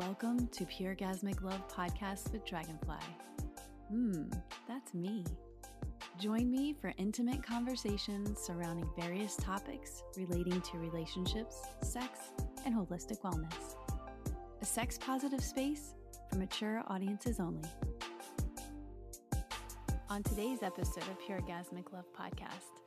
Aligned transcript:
Welcome 0.00 0.48
to 0.52 0.64
Pure 0.64 0.94
Orgasmic 0.94 1.42
Love 1.42 1.68
Podcast 1.68 2.32
with 2.32 2.46
Dragonfly. 2.46 2.96
Hmm, 3.90 4.30
that's 4.66 4.94
me. 4.94 5.26
Join 6.18 6.50
me 6.50 6.72
for 6.72 6.94
intimate 6.96 7.42
conversations 7.42 8.40
surrounding 8.40 8.88
various 8.98 9.36
topics 9.36 10.02
relating 10.16 10.58
to 10.62 10.78
relationships, 10.78 11.60
sex, 11.82 12.30
and 12.64 12.74
holistic 12.74 13.20
wellness. 13.20 13.76
A 14.62 14.64
sex 14.64 14.96
positive 14.96 15.44
space 15.44 15.92
for 16.30 16.38
mature 16.38 16.82
audiences 16.86 17.38
only. 17.38 17.68
On 20.08 20.22
today's 20.22 20.62
episode 20.62 21.04
of 21.10 21.20
Pure 21.26 21.42
Orgasmic 21.42 21.92
Love 21.92 22.06
Podcast, 22.18 22.80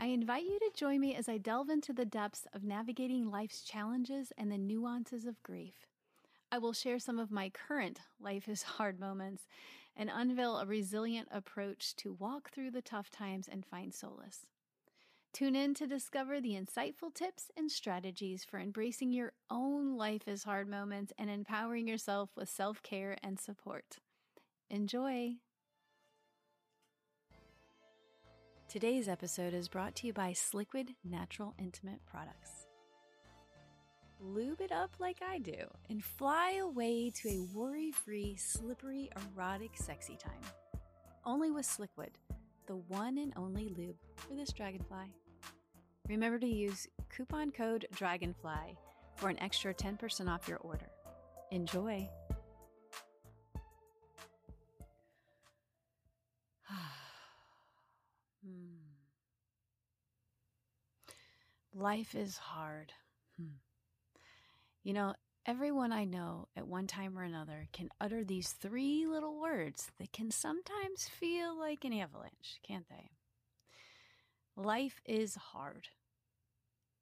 I 0.00 0.06
invite 0.06 0.42
you 0.42 0.58
to 0.58 0.70
join 0.74 0.98
me 0.98 1.14
as 1.14 1.28
I 1.28 1.38
delve 1.38 1.70
into 1.70 1.92
the 1.92 2.04
depths 2.04 2.48
of 2.52 2.64
navigating 2.64 3.30
life's 3.30 3.62
challenges 3.62 4.32
and 4.36 4.50
the 4.50 4.58
nuances 4.58 5.26
of 5.26 5.40
grief. 5.44 5.86
I 6.56 6.58
will 6.58 6.72
share 6.72 6.98
some 6.98 7.18
of 7.18 7.30
my 7.30 7.50
current 7.50 8.00
life 8.18 8.48
is 8.48 8.62
hard 8.62 8.98
moments 8.98 9.46
and 9.94 10.10
unveil 10.10 10.56
a 10.56 10.64
resilient 10.64 11.28
approach 11.30 11.94
to 11.96 12.14
walk 12.14 12.50
through 12.50 12.70
the 12.70 12.80
tough 12.80 13.10
times 13.10 13.46
and 13.46 13.66
find 13.66 13.92
solace. 13.92 14.46
Tune 15.34 15.54
in 15.54 15.74
to 15.74 15.86
discover 15.86 16.40
the 16.40 16.58
insightful 16.58 17.12
tips 17.12 17.50
and 17.58 17.70
strategies 17.70 18.42
for 18.42 18.58
embracing 18.58 19.12
your 19.12 19.34
own 19.50 19.98
life 19.98 20.26
is 20.26 20.44
hard 20.44 20.66
moments 20.66 21.12
and 21.18 21.28
empowering 21.28 21.86
yourself 21.86 22.30
with 22.34 22.48
self 22.48 22.82
care 22.82 23.18
and 23.22 23.38
support. 23.38 23.98
Enjoy! 24.70 25.34
Today's 28.66 29.08
episode 29.08 29.52
is 29.52 29.68
brought 29.68 29.94
to 29.96 30.06
you 30.06 30.14
by 30.14 30.32
Sliquid 30.32 30.94
Natural 31.04 31.54
Intimate 31.58 32.00
Products 32.06 32.65
lube 34.20 34.60
it 34.60 34.72
up 34.72 34.90
like 34.98 35.20
I 35.26 35.38
do, 35.38 35.66
and 35.88 36.02
fly 36.02 36.58
away 36.62 37.10
to 37.10 37.28
a 37.28 37.46
worry 37.54 37.92
free, 37.92 38.36
slippery, 38.36 39.10
erotic, 39.34 39.72
sexy 39.74 40.16
time. 40.16 40.40
Only 41.24 41.50
with 41.50 41.66
Sliquid, 41.66 42.10
the 42.66 42.76
one 42.76 43.18
and 43.18 43.32
only 43.36 43.68
lube 43.68 43.96
for 44.16 44.34
this 44.34 44.52
dragonfly. 44.52 45.12
Remember 46.08 46.38
to 46.38 46.46
use 46.46 46.86
coupon 47.10 47.50
code 47.50 47.86
DRAGONFLY 47.96 48.76
for 49.16 49.28
an 49.28 49.38
extra 49.40 49.74
10% 49.74 50.28
off 50.28 50.46
your 50.46 50.58
order. 50.58 50.88
Enjoy! 51.50 52.08
hmm. 58.44 58.76
Life 61.74 62.14
is 62.14 62.36
hard. 62.36 62.92
Hmm. 63.36 63.56
You 64.86 64.92
know, 64.92 65.14
everyone 65.44 65.90
I 65.90 66.04
know 66.04 66.46
at 66.56 66.68
one 66.68 66.86
time 66.86 67.18
or 67.18 67.24
another 67.24 67.66
can 67.72 67.88
utter 68.00 68.22
these 68.22 68.52
three 68.52 69.04
little 69.04 69.40
words 69.40 69.90
that 69.98 70.12
can 70.12 70.30
sometimes 70.30 71.08
feel 71.08 71.58
like 71.58 71.84
an 71.84 71.92
avalanche, 71.92 72.60
can't 72.62 72.88
they? 72.88 73.10
Life 74.54 75.00
is 75.04 75.34
hard. 75.34 75.88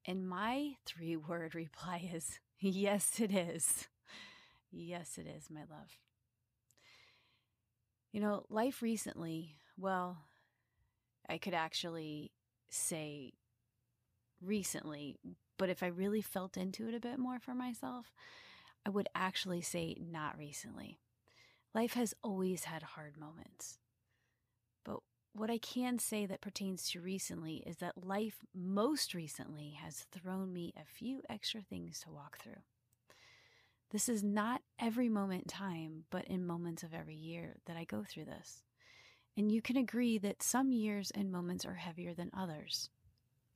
And 0.03 0.27
my 0.27 0.77
three 0.87 1.15
word 1.29 1.53
reply 1.53 2.09
is 2.11 2.39
yes, 2.59 3.19
it 3.19 3.31
is. 3.31 3.87
Yes, 4.71 5.19
it 5.19 5.27
is, 5.27 5.51
my 5.51 5.61
love. 5.69 5.99
You 8.11 8.19
know, 8.19 8.47
life 8.49 8.81
recently, 8.81 9.57
well, 9.77 10.17
I 11.29 11.37
could 11.37 11.53
actually 11.53 12.31
say 12.67 13.33
recently 14.41 15.19
but 15.57 15.69
if 15.69 15.83
I 15.83 15.87
really 15.87 16.21
felt 16.21 16.57
into 16.57 16.87
it 16.87 16.95
a 16.95 16.99
bit 16.99 17.19
more 17.19 17.39
for 17.39 17.53
myself, 17.53 18.13
I 18.85 18.89
would 18.89 19.09
actually 19.15 19.61
say 19.61 19.95
not 19.99 20.37
recently. 20.37 20.99
Life 21.73 21.93
has 21.93 22.13
always 22.23 22.65
had 22.65 22.83
hard 22.83 23.17
moments. 23.17 23.79
But 24.83 24.99
what 25.33 25.49
I 25.49 25.57
can 25.57 25.99
say 25.99 26.25
that 26.25 26.41
pertains 26.41 26.89
to 26.91 27.01
recently 27.01 27.63
is 27.65 27.77
that 27.77 28.05
life 28.05 28.37
most 28.53 29.13
recently 29.13 29.71
has 29.81 30.05
thrown 30.11 30.53
me 30.53 30.73
a 30.77 30.85
few 30.85 31.21
extra 31.29 31.61
things 31.61 31.99
to 32.01 32.11
walk 32.11 32.37
through. 32.37 32.61
This 33.91 34.09
is 34.09 34.23
not 34.23 34.61
every 34.79 35.09
moment 35.09 35.43
in 35.43 35.47
time, 35.49 36.03
but 36.09 36.25
in 36.25 36.45
moments 36.45 36.83
of 36.83 36.93
every 36.93 37.15
year 37.15 37.57
that 37.65 37.77
I 37.77 37.83
go 37.83 38.03
through 38.03 38.25
this. 38.25 38.63
And 39.37 39.51
you 39.51 39.61
can 39.61 39.77
agree 39.77 40.17
that 40.19 40.41
some 40.41 40.71
years 40.71 41.11
and 41.11 41.31
moments 41.31 41.65
are 41.65 41.75
heavier 41.75 42.13
than 42.13 42.31
others. 42.33 42.89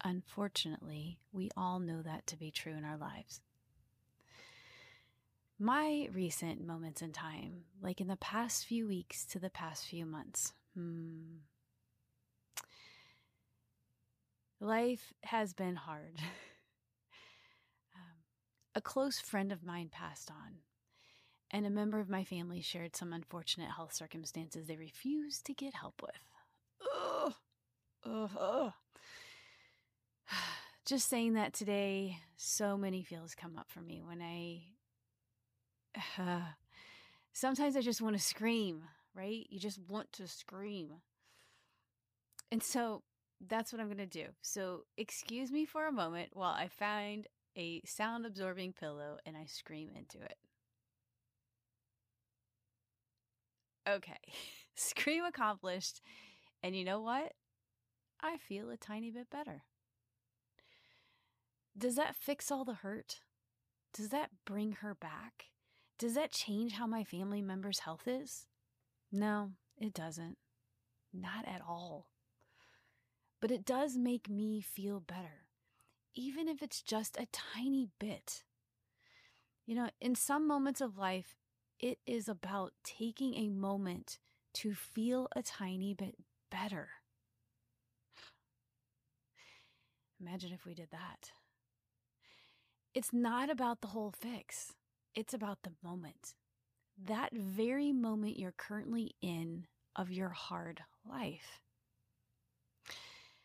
Unfortunately, 0.03 1.19
we 1.31 1.49
all 1.57 1.79
know 1.79 2.01
that 2.01 2.25
to 2.27 2.37
be 2.37 2.51
true 2.51 2.73
in 2.73 2.85
our 2.85 2.97
lives. 2.97 3.41
My 5.61 6.07
recent 6.13 6.65
moments 6.65 7.01
in 7.01 7.11
time, 7.11 7.65
like 7.81 7.99
in 7.99 8.07
the 8.07 8.15
past 8.15 8.65
few 8.65 8.87
weeks 8.87 9.25
to 9.25 9.39
the 9.39 9.49
past 9.49 9.85
few 9.87 10.05
months, 10.05 10.53
hmm, 10.73 11.39
life 14.61 15.13
has 15.23 15.53
been 15.53 15.75
hard. 15.75 16.15
um, 17.95 18.23
a 18.73 18.79
close 18.81 19.19
friend 19.19 19.51
of 19.51 19.63
mine 19.65 19.89
passed 19.91 20.31
on, 20.31 20.59
and 21.51 21.65
a 21.65 21.69
member 21.69 21.99
of 21.99 22.09
my 22.09 22.23
family 22.23 22.61
shared 22.61 22.95
some 22.95 23.11
unfortunate 23.11 23.71
health 23.71 23.93
circumstances 23.93 24.67
they 24.67 24.77
refused 24.77 25.45
to 25.45 25.53
get 25.53 25.73
help 25.73 26.01
with. 26.01 26.23
Ugh, 26.95 27.33
ugh, 28.05 28.31
ugh. 28.39 28.73
Just 30.89 31.07
saying 31.07 31.33
that 31.33 31.53
today, 31.53 32.17
so 32.35 32.75
many 32.75 33.03
feels 33.03 33.35
come 33.35 33.57
up 33.59 33.69
for 33.69 33.79
me 33.79 34.01
when 34.03 34.21
I. 34.21 34.63
Uh, 36.17 36.41
sometimes 37.31 37.75
I 37.75 37.81
just 37.81 38.01
want 38.01 38.17
to 38.17 38.21
scream, 38.21 38.81
right? 39.15 39.45
You 39.51 39.59
just 39.59 39.79
want 39.87 40.11
to 40.13 40.27
scream. 40.27 40.93
And 42.51 42.63
so 42.63 43.03
that's 43.47 43.71
what 43.71 43.79
I'm 43.79 43.87
going 43.87 43.97
to 43.99 44.07
do. 44.07 44.25
So 44.41 44.85
excuse 44.97 45.51
me 45.51 45.63
for 45.63 45.85
a 45.85 45.91
moment 45.91 46.31
while 46.33 46.53
I 46.53 46.67
find 46.67 47.27
a 47.55 47.81
sound 47.85 48.25
absorbing 48.25 48.73
pillow 48.73 49.19
and 49.27 49.37
I 49.37 49.45
scream 49.45 49.89
into 49.95 50.17
it. 50.25 50.37
Okay, 53.87 54.17
scream 54.75 55.23
accomplished. 55.23 56.01
And 56.63 56.75
you 56.75 56.83
know 56.83 56.99
what? 56.99 57.33
I 58.21 58.37
feel 58.37 58.71
a 58.71 58.77
tiny 58.77 59.11
bit 59.11 59.29
better. 59.29 59.61
Does 61.79 61.95
that 61.95 62.15
fix 62.15 62.51
all 62.51 62.65
the 62.65 62.73
hurt? 62.73 63.21
Does 63.93 64.09
that 64.09 64.31
bring 64.45 64.73
her 64.73 64.93
back? 64.93 65.45
Does 65.97 66.13
that 66.15 66.33
change 66.33 66.73
how 66.73 66.85
my 66.85 67.05
family 67.05 67.41
member's 67.41 67.79
health 67.79 68.05
is? 68.05 68.47
No, 69.13 69.51
it 69.77 69.93
doesn't. 69.93 70.37
Not 71.13 71.47
at 71.47 71.61
all. 71.65 72.09
But 73.39 73.51
it 73.51 73.63
does 73.63 73.95
make 73.95 74.29
me 74.29 74.59
feel 74.59 74.99
better, 74.99 75.45
even 76.13 76.49
if 76.49 76.61
it's 76.61 76.81
just 76.81 77.17
a 77.17 77.27
tiny 77.31 77.87
bit. 77.97 78.43
You 79.65 79.75
know, 79.75 79.89
in 80.01 80.15
some 80.15 80.45
moments 80.45 80.81
of 80.81 80.97
life, 80.97 81.37
it 81.79 81.99
is 82.05 82.27
about 82.27 82.73
taking 82.83 83.35
a 83.35 83.47
moment 83.47 84.19
to 84.55 84.73
feel 84.73 85.29
a 85.33 85.41
tiny 85.41 85.93
bit 85.93 86.17
better. 86.51 86.89
Imagine 90.19 90.51
if 90.51 90.65
we 90.65 90.73
did 90.73 90.89
that. 90.91 91.31
It's 92.93 93.13
not 93.13 93.49
about 93.49 93.81
the 93.81 93.87
whole 93.87 94.11
fix. 94.11 94.73
It's 95.15 95.33
about 95.33 95.59
the 95.63 95.73
moment. 95.83 96.33
That 97.01 97.33
very 97.33 97.91
moment 97.91 98.39
you're 98.39 98.51
currently 98.51 99.15
in 99.21 99.67
of 99.95 100.11
your 100.11 100.29
hard 100.29 100.81
life. 101.07 101.61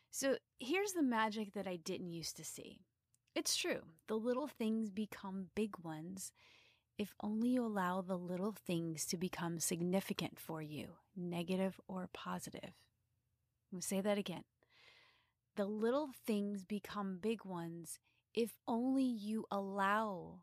So 0.09 0.37
here's 0.59 0.93
the 0.93 1.03
magic 1.03 1.53
that 1.53 1.67
I 1.67 1.75
didn't 1.75 2.11
used 2.11 2.37
to 2.37 2.45
see. 2.45 2.79
It's 3.35 3.55
true. 3.55 3.81
The 4.07 4.15
little 4.15 4.47
things 4.47 4.89
become 4.89 5.49
big 5.55 5.77
ones 5.83 6.31
if 6.97 7.13
only 7.21 7.49
you 7.49 7.65
allow 7.65 8.01
the 8.01 8.17
little 8.17 8.53
things 8.53 9.05
to 9.07 9.17
become 9.17 9.59
significant 9.59 10.39
for 10.39 10.61
you, 10.61 10.87
negative 11.15 11.79
or 11.87 12.09
positive. 12.13 12.71
I'm 13.73 13.81
say 13.81 13.99
that 13.99 14.17
again. 14.17 14.43
The 15.57 15.65
little 15.65 16.09
things 16.25 16.63
become 16.63 17.19
big 17.21 17.43
ones 17.43 17.99
if 18.35 18.57
only 18.67 19.03
you 19.03 19.45
allow 19.49 20.39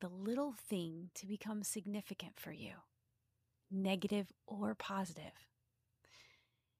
the 0.00 0.08
little 0.08 0.52
thing 0.52 1.10
to 1.14 1.26
become 1.26 1.62
significant 1.62 2.40
for 2.40 2.52
you, 2.52 2.72
negative 3.70 4.32
or 4.46 4.74
positive. 4.74 5.46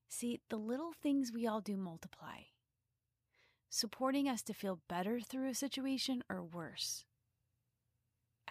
See, 0.09 0.41
the 0.49 0.57
little 0.57 0.91
things 0.91 1.31
we 1.33 1.47
all 1.47 1.61
do 1.61 1.77
multiply, 1.77 2.41
supporting 3.69 4.27
us 4.27 4.41
to 4.43 4.53
feel 4.53 4.81
better 4.89 5.19
through 5.21 5.49
a 5.49 5.55
situation 5.55 6.21
or 6.29 6.43
worse. 6.43 7.05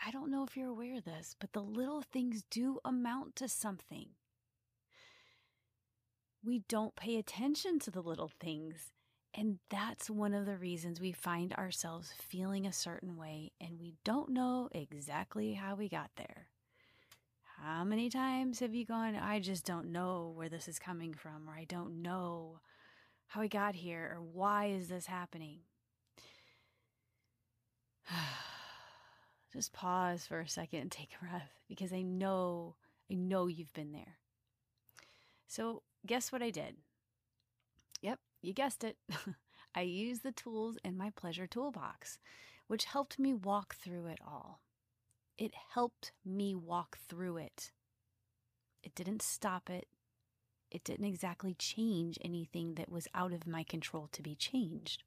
I 0.04 0.10
don't 0.10 0.30
know 0.30 0.44
if 0.44 0.56
you're 0.56 0.68
aware 0.68 0.96
of 0.96 1.04
this, 1.04 1.34
but 1.38 1.52
the 1.52 1.62
little 1.62 2.02
things 2.02 2.44
do 2.50 2.78
amount 2.84 3.36
to 3.36 3.48
something. 3.48 4.08
We 6.44 6.62
don't 6.68 6.96
pay 6.96 7.16
attention 7.16 7.78
to 7.80 7.90
the 7.90 8.02
little 8.02 8.30
things 8.40 8.92
And 9.38 9.58
that's 9.68 10.08
one 10.08 10.32
of 10.32 10.46
the 10.46 10.56
reasons 10.56 10.98
we 10.98 11.12
find 11.12 11.52
ourselves 11.52 12.14
feeling 12.18 12.66
a 12.66 12.72
certain 12.72 13.16
way 13.16 13.52
and 13.60 13.78
we 13.78 13.94
don't 14.02 14.30
know 14.30 14.70
exactly 14.72 15.52
how 15.52 15.74
we 15.74 15.90
got 15.90 16.10
there. 16.16 16.46
How 17.62 17.84
many 17.84 18.08
times 18.08 18.60
have 18.60 18.74
you 18.74 18.86
gone, 18.86 19.14
I 19.14 19.40
just 19.40 19.66
don't 19.66 19.92
know 19.92 20.32
where 20.34 20.48
this 20.48 20.68
is 20.68 20.78
coming 20.78 21.12
from, 21.14 21.48
or 21.48 21.54
I 21.54 21.64
don't 21.64 22.02
know 22.02 22.60
how 23.28 23.40
I 23.40 23.46
got 23.46 23.74
here, 23.74 24.14
or 24.14 24.22
why 24.22 24.66
is 24.66 24.88
this 24.88 25.06
happening? 25.06 25.60
just 29.52 29.72
pause 29.72 30.26
for 30.26 30.40
a 30.40 30.48
second 30.48 30.80
and 30.80 30.92
take 30.92 31.10
a 31.16 31.24
breath 31.24 31.50
because 31.66 31.92
I 31.94 32.02
know, 32.02 32.76
I 33.10 33.14
know 33.14 33.46
you've 33.46 33.72
been 33.72 33.92
there. 33.92 34.18
So, 35.48 35.82
guess 36.06 36.30
what 36.30 36.42
I 36.42 36.50
did? 36.50 36.76
Yep, 38.02 38.18
you 38.46 38.54
guessed 38.54 38.84
it. 38.84 38.96
I 39.74 39.80
used 39.82 40.22
the 40.22 40.32
tools 40.32 40.78
in 40.84 40.96
my 40.96 41.10
pleasure 41.10 41.46
toolbox, 41.46 42.18
which 42.68 42.84
helped 42.84 43.18
me 43.18 43.34
walk 43.34 43.74
through 43.74 44.06
it 44.06 44.20
all. 44.26 44.60
It 45.36 45.52
helped 45.74 46.12
me 46.24 46.54
walk 46.54 46.98
through 47.08 47.38
it. 47.38 47.72
It 48.82 48.94
didn't 48.94 49.20
stop 49.20 49.68
it. 49.68 49.88
It 50.70 50.84
didn't 50.84 51.06
exactly 51.06 51.54
change 51.54 52.18
anything 52.24 52.74
that 52.74 52.90
was 52.90 53.08
out 53.14 53.32
of 53.32 53.46
my 53.46 53.64
control 53.64 54.08
to 54.12 54.22
be 54.22 54.34
changed, 54.34 55.02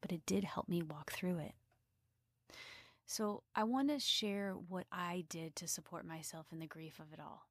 but 0.00 0.10
it 0.10 0.26
did 0.26 0.44
help 0.44 0.68
me 0.68 0.82
walk 0.82 1.12
through 1.12 1.38
it. 1.38 1.54
So, 3.08 3.44
I 3.54 3.62
want 3.62 3.88
to 3.90 4.00
share 4.00 4.54
what 4.54 4.86
I 4.90 5.24
did 5.28 5.54
to 5.56 5.68
support 5.68 6.04
myself 6.04 6.46
in 6.52 6.58
the 6.58 6.66
grief 6.66 6.98
of 6.98 7.12
it 7.12 7.20
all, 7.20 7.46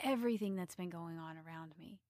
everything 0.00 0.54
that's 0.54 0.76
been 0.76 0.90
going 0.90 1.18
on 1.18 1.36
around 1.38 1.72
me. 1.78 2.00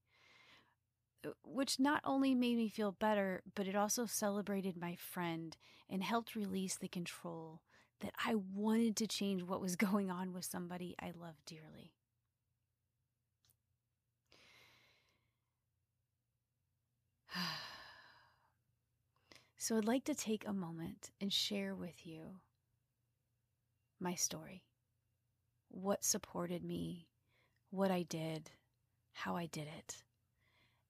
Uh, 1.26 1.31
which 1.44 1.81
not 1.81 2.00
only 2.05 2.35
made 2.35 2.56
me 2.56 2.69
feel 2.69 2.93
better, 2.93 3.43
but 3.56 3.67
it 3.67 3.75
also 3.75 4.06
celebrated 4.06 4.76
my 4.76 4.94
friend 4.94 5.56
and 5.91 6.03
helped 6.03 6.37
release 6.37 6.76
the 6.76 6.87
control 6.88 7.61
that 8.00 8.12
I 8.25 8.37
wanted 8.37 8.94
to 8.97 9.09
change 9.09 9.43
what 9.43 9.61
was 9.61 9.75
going 9.88 10.11
on 10.11 10.32
with 10.32 10.44
somebody 10.44 10.94
I 11.00 11.12
love 11.19 11.37
dearly. 11.47 11.93
So 19.61 19.76
I'd 19.76 19.85
like 19.85 20.05
to 20.05 20.15
take 20.15 20.47
a 20.47 20.53
moment 20.53 21.11
and 21.20 21.32
share 21.32 21.75
with 21.75 22.06
you 22.06 22.37
my 24.00 24.15
story, 24.15 24.62
what 25.69 26.05
supported 26.05 26.62
me, 26.65 27.09
what 27.70 27.91
I 27.91 28.03
did, 28.03 28.53
how 29.12 29.37
I 29.37 29.47
did 29.47 29.67
it 29.67 30.05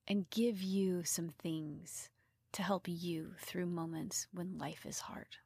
and 0.09 0.29
give 0.31 0.61
you 0.61 1.03
some 1.03 1.29
things 1.29 2.09
to 2.51 2.63
help 2.63 2.87
you 2.87 3.33
through 3.39 3.67
moments 3.67 4.27
when 4.33 4.57
life 4.57 4.85
is 4.85 4.99
hard. 4.99 5.37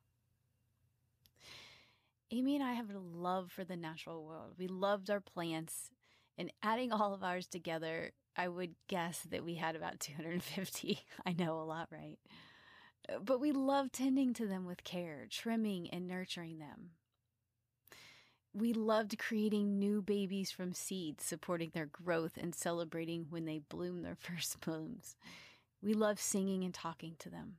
Amy 2.32 2.56
and 2.56 2.64
I 2.64 2.74
have 2.74 2.90
a 2.90 2.98
love 2.98 3.52
for 3.52 3.64
the 3.64 3.76
natural 3.76 4.24
world. 4.24 4.54
We 4.58 4.68
loved 4.68 5.12
our 5.12 5.20
plants, 5.20 5.92
and 6.38 6.52
adding 6.64 6.92
all 6.92 7.14
of 7.14 7.24
ours 7.24 7.46
together, 7.46 8.12
I 8.36 8.48
would 8.48 8.74
guess 8.88 9.20
that 9.30 9.44
we 9.44 9.56
had 9.56 9.76
about 9.76 10.00
250. 10.00 11.00
I 11.26 11.34
know 11.34 11.60
a 11.60 11.64
lot, 11.64 11.90
right? 11.92 12.18
But 13.24 13.42
we 13.42 13.52
love 13.52 13.92
tending 13.92 14.34
to 14.36 14.48
them 14.48 14.66
with 14.66 14.84
care, 14.84 15.28
trimming 15.30 15.90
and 15.90 16.08
nurturing 16.08 16.58
them. 16.58 16.92
We 18.54 18.74
loved 18.74 19.18
creating 19.18 19.80
new 19.80 20.02
babies 20.02 20.52
from 20.52 20.74
seeds, 20.74 21.26
supporting 21.26 21.72
their 21.74 21.88
growth 21.88 22.38
and 22.38 22.54
celebrating 22.54 23.26
when 23.30 23.46
they 23.46 23.60
bloom 23.68 24.04
their 24.04 24.16
first 24.20 24.62
blooms. 24.62 25.16
We 25.82 25.94
loved 25.94 26.20
singing 26.20 26.64
and 26.64 26.74
talking 26.74 27.16
to 27.20 27.30
them. 27.30 27.56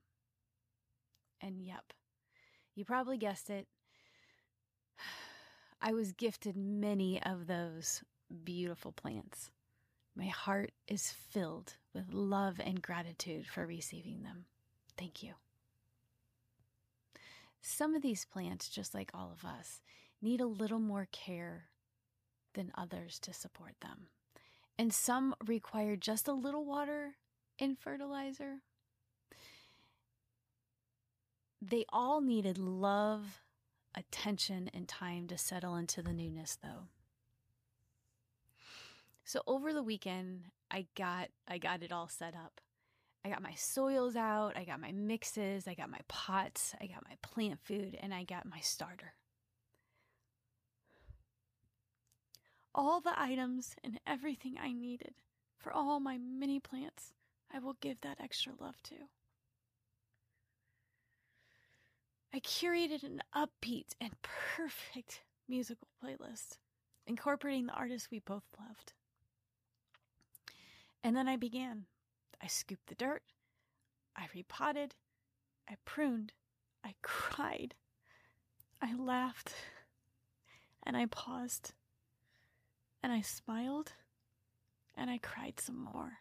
And 1.41 1.61
yep, 1.61 1.93
you 2.75 2.85
probably 2.85 3.19
guessed 3.19 3.51
it. 3.51 3.67
I 5.83 5.93
was 5.93 6.13
gifted 6.13 6.57
many 6.57 7.23
of 7.23 7.47
those 7.47 8.03
beautiful 8.45 8.93
plants. 8.93 9.51
My 10.17 10.27
heart 10.27 10.73
is 10.87 11.11
filled 11.11 11.75
with 11.93 12.15
love 12.15 12.61
and 12.65 12.81
gratitude 12.81 13.47
for 13.47 13.67
receiving 13.67 14.23
them. 14.23 14.45
Thank 14.97 15.23
you. 15.23 15.33
Some 17.61 17.95
of 17.95 18.03
these 18.03 18.25
plants, 18.25 18.69
just 18.69 18.95
like 18.95 19.11
all 19.13 19.33
of 19.33 19.45
us, 19.45 19.81
need 20.25 20.41
a 20.41 20.47
little 20.47 20.81
more 20.81 21.07
care 21.13 21.67
than 22.55 22.73
others 22.77 23.19
to 23.21 23.33
support 23.33 23.75
them. 23.81 24.09
And 24.79 24.93
some 24.93 25.35
require 25.47 25.95
just 25.97 26.27
a 26.27 26.33
little 26.33 26.65
water 26.65 27.15
and 27.59 27.79
fertilizer. 27.79 28.57
They 31.63 31.85
all 31.93 32.21
needed 32.21 32.59
love, 32.59 33.43
attention, 33.95 34.71
and 34.75 34.89
time 34.89 35.29
to 35.29 35.39
settle 35.39 35.77
into 35.77 36.03
the 36.03 36.13
newness, 36.13 36.59
though. 36.63 36.89
So 39.25 39.43
over 39.47 39.73
the 39.73 39.83
weekend, 39.83 40.45
I 40.71 40.87
got 40.97 41.29
I 41.49 41.59
got 41.59 41.83
it 41.83 41.93
all 41.93 42.09
set 42.09 42.35
up. 42.35 42.61
I 43.25 43.31
got 43.31 43.43
my 43.43 43.55
soils 43.55 44.17
out, 44.17 44.57
I 44.57 44.65
got 44.65 44.81
my 44.81 44.93
mixes, 44.93 45.67
I 45.67 45.73
got 45.73 45.89
my 45.89 46.01
pots, 46.09 46.75
I 46.79 46.87
got 46.87 47.05
my 47.09 47.17
plant 47.23 47.59
food, 47.65 47.97
and 47.99 48.13
I 48.13 48.25
got 48.25 48.45
my 48.45 48.61
starter. 48.61 49.15
All 52.75 53.01
the 53.01 53.19
items 53.19 53.77
and 53.85 54.01
everything 54.07 54.57
I 54.61 54.73
needed 54.73 55.15
for 55.59 55.73
all 55.73 56.01
my 56.01 56.19
mini 56.19 56.61
plants, 56.61 57.13
I 57.53 57.59
will 57.59 57.77
give 57.81 58.01
that 58.01 58.21
extra 58.21 58.53
love 58.59 58.83
to. 58.85 58.97
I 62.33 62.41
curated 62.41 63.05
an 63.05 63.23
upbeat 63.35 63.95
and 64.01 64.11
perfect 64.23 65.23
musical 65.49 65.87
playlist, 66.03 66.59
incorporating 67.07 67.67
the 67.67 67.75
artists 67.75 68.09
we 68.11 68.19
both 68.19 68.43
loved. 68.59 68.93
And 71.03 71.17
then 71.17 71.29
I 71.29 71.37
began. 71.37 71.85
I 72.43 72.47
scooped 72.49 72.89
the 72.89 72.95
dirt, 72.95 73.23
I 74.17 74.27
repotted, 74.35 74.97
I 75.69 75.77
pruned, 75.85 76.33
I 76.85 76.95
cried, 77.03 77.75
I 78.83 78.95
laughed, 78.95 79.55
and 80.83 80.97
I 80.97 81.07
paused 81.07 81.73
and 83.05 83.13
I 83.13 83.21
smiled 83.21 83.93
and 84.97 85.11
I 85.11 85.19
cried 85.19 85.61
some 85.61 85.77
more. 85.77 86.21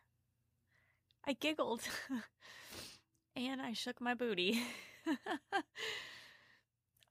I 1.25 1.31
giggled 1.31 1.81
and 3.37 3.61
I 3.61 3.71
shook 3.71 4.01
my 4.01 4.13
booty. 4.13 4.61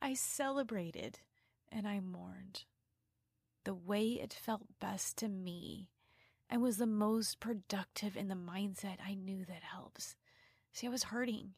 I 0.03 0.13
celebrated 0.13 1.21
and 1.71 1.89
I 1.89 2.01
mourned 2.01 2.65
the 3.65 3.73
way 3.73 4.09
it 4.09 4.35
felt 4.35 4.79
best 4.79 5.17
to 5.19 5.29
me 5.29 5.89
and 6.51 6.61
was 6.61 6.77
the 6.77 6.87
most 6.87 7.41
productive 7.41 8.15
in 8.15 8.29
the 8.29 8.35
mindset 8.35 8.99
I 9.03 9.15
knew 9.15 9.47
that 9.47 9.63
helps. 9.63 10.17
See, 10.75 10.87
I 10.87 10.91
was 10.91 11.05
hurting. 11.05 11.55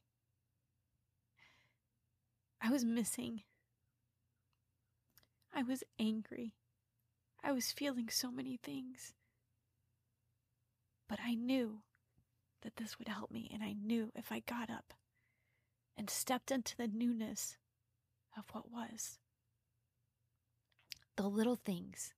I 2.63 2.71
was 2.71 2.85
missing. 2.85 3.43
I 5.53 5.65
was 5.65 5.83
angry. 5.99 6.55
I 7.47 7.53
was 7.53 7.73
feeling 7.73 8.09
so 8.09 8.31
many 8.31 8.59
things. 8.63 9.13
But 11.09 11.19
I 11.23 11.35
knew 11.35 11.83
that 12.63 12.77
this 12.77 12.99
would 12.99 13.09
help 13.09 13.31
me, 13.31 13.51
and 13.53 13.63
I 13.63 13.75
knew 13.75 14.11
if 14.15 14.33
I 14.33 14.41
got 14.41 14.71
up 14.71 14.95
and 15.97 16.09
stepped 16.09 16.51
into 16.51 16.75
the 16.77 16.89
newness 16.89 17.59
of 18.37 18.45
what 18.53 18.71
was, 18.73 19.19
the 21.17 21.29
little 21.29 21.57
things, 21.57 22.15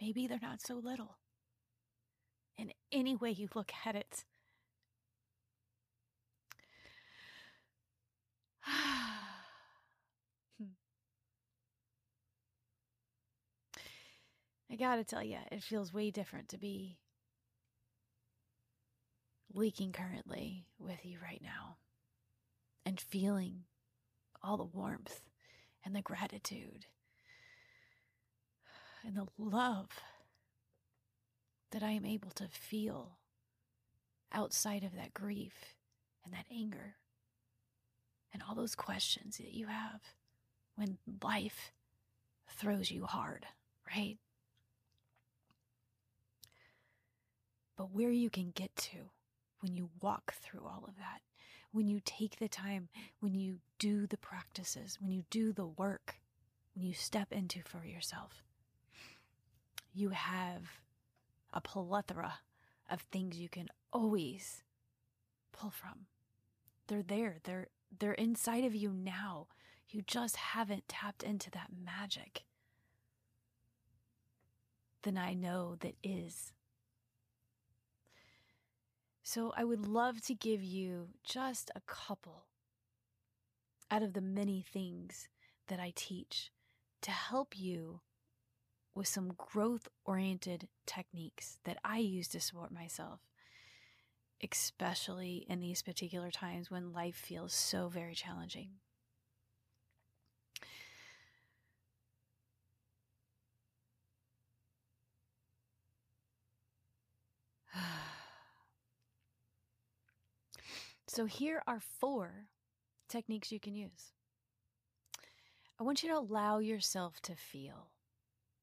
maybe 0.00 0.26
they're 0.26 0.38
not 0.40 0.62
so 0.62 0.74
little. 0.74 1.18
In 2.56 2.72
any 2.90 3.14
way 3.14 3.30
you 3.30 3.48
look 3.54 3.72
at 3.84 3.94
it, 3.94 4.24
I 14.74 14.76
gotta 14.76 15.04
tell 15.04 15.22
you, 15.22 15.36
it 15.52 15.62
feels 15.62 15.94
way 15.94 16.10
different 16.10 16.48
to 16.48 16.58
be 16.58 16.98
leaking 19.52 19.92
currently 19.92 20.66
with 20.80 21.06
you 21.06 21.18
right 21.22 21.40
now 21.40 21.76
and 22.84 23.00
feeling 23.00 23.66
all 24.42 24.56
the 24.56 24.64
warmth 24.64 25.20
and 25.84 25.94
the 25.94 26.02
gratitude 26.02 26.86
and 29.06 29.16
the 29.16 29.28
love 29.38 29.90
that 31.70 31.84
I 31.84 31.92
am 31.92 32.04
able 32.04 32.32
to 32.32 32.48
feel 32.48 33.18
outside 34.32 34.82
of 34.82 34.96
that 34.96 35.14
grief 35.14 35.76
and 36.24 36.34
that 36.34 36.46
anger 36.52 36.96
and 38.32 38.42
all 38.42 38.56
those 38.56 38.74
questions 38.74 39.36
that 39.36 39.54
you 39.54 39.68
have 39.68 40.00
when 40.74 40.98
life 41.22 41.70
throws 42.50 42.90
you 42.90 43.04
hard, 43.04 43.46
right? 43.96 44.18
But 47.76 47.90
where 47.90 48.10
you 48.10 48.30
can 48.30 48.50
get 48.54 48.74
to 48.76 49.10
when 49.60 49.74
you 49.74 49.90
walk 50.00 50.34
through 50.34 50.64
all 50.64 50.84
of 50.86 50.96
that, 50.96 51.20
when 51.72 51.88
you 51.88 52.00
take 52.04 52.38
the 52.38 52.48
time, 52.48 52.88
when 53.20 53.34
you 53.34 53.58
do 53.78 54.06
the 54.06 54.16
practices, 54.16 54.98
when 55.00 55.10
you 55.10 55.24
do 55.30 55.52
the 55.52 55.66
work, 55.66 56.16
when 56.74 56.84
you 56.84 56.94
step 56.94 57.32
into 57.32 57.60
for 57.64 57.84
yourself. 57.84 58.42
You 59.92 60.10
have 60.10 60.62
a 61.52 61.60
plethora 61.60 62.34
of 62.90 63.00
things 63.00 63.38
you 63.38 63.48
can 63.48 63.68
always 63.92 64.62
pull 65.52 65.70
from. 65.70 66.06
They're 66.86 67.02
there. 67.02 67.38
They're 67.44 67.68
they're 67.98 68.12
inside 68.12 68.64
of 68.64 68.74
you 68.74 68.90
now. 68.92 69.46
You 69.88 70.02
just 70.02 70.36
haven't 70.36 70.88
tapped 70.88 71.22
into 71.22 71.50
that 71.52 71.68
magic. 71.84 72.44
Then 75.02 75.16
I 75.16 75.34
know 75.34 75.76
that 75.80 75.94
is. 76.02 76.52
So 79.24 79.52
I 79.56 79.64
would 79.64 79.86
love 79.88 80.20
to 80.26 80.34
give 80.34 80.62
you 80.62 81.08
just 81.24 81.70
a 81.74 81.80
couple 81.80 82.44
out 83.90 84.02
of 84.02 84.12
the 84.12 84.20
many 84.20 84.60
things 84.62 85.28
that 85.68 85.80
I 85.80 85.92
teach 85.96 86.52
to 87.02 87.10
help 87.10 87.58
you 87.58 88.00
with 88.94 89.08
some 89.08 89.32
growth 89.36 89.88
oriented 90.04 90.68
techniques 90.86 91.58
that 91.64 91.78
I 91.84 91.98
use 91.98 92.28
to 92.28 92.40
support 92.40 92.70
myself, 92.70 93.20
especially 94.42 95.44
in 95.48 95.60
these 95.60 95.82
particular 95.82 96.30
times 96.30 96.70
when 96.70 96.92
life 96.92 97.16
feels 97.16 97.52
so 97.54 97.88
very 97.88 98.14
challenging. 98.14 98.70
so, 111.06 111.26
here 111.26 111.62
are 111.66 111.80
four 111.80 112.48
techniques 113.08 113.52
you 113.52 113.60
can 113.60 113.74
use. 113.74 114.12
I 115.78 115.82
want 115.82 116.02
you 116.02 116.08
to 116.08 116.18
allow 116.18 116.58
yourself 116.58 117.20
to 117.22 117.34
feel. 117.34 117.90